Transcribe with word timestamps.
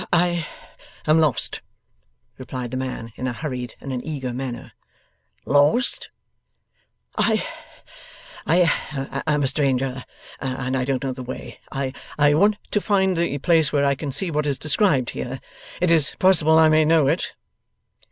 'I 0.11 0.47
am 1.05 1.19
lost!' 1.19 1.61
replied 2.39 2.71
the 2.71 2.75
man, 2.77 3.13
in 3.17 3.27
a 3.27 3.33
hurried 3.33 3.75
and 3.79 3.93
an 3.93 4.03
eager 4.03 4.33
manner. 4.33 4.71
'Lost?' 5.45 6.09
'I 7.19 7.45
I 8.47 9.23
am 9.27 9.43
a 9.43 9.47
stranger, 9.47 10.03
and 10.39 10.73
don't 10.87 11.03
know 11.03 11.13
the 11.13 11.21
way. 11.21 11.59
I 11.71 11.93
I 12.17 12.33
want 12.33 12.57
to 12.71 12.81
find 12.81 13.15
the 13.15 13.37
place 13.37 13.71
where 13.71 13.85
I 13.85 13.93
can 13.93 14.11
see 14.11 14.31
what 14.31 14.47
is 14.47 14.57
described 14.57 15.11
here. 15.11 15.39
It 15.79 15.91
is 15.91 16.15
possible 16.17 16.57
I 16.57 16.67
may 16.67 16.83
know 16.83 17.05
it. 17.05 17.33